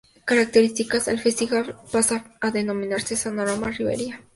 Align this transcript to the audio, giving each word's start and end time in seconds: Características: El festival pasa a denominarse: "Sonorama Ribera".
Características: 0.25 1.07
El 1.09 1.19
festival 1.19 1.75
pasa 1.91 2.25
a 2.41 2.49
denominarse: 2.49 3.15
"Sonorama 3.15 3.69
Ribera". 3.69 4.19